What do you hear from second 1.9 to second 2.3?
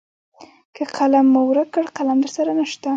قلم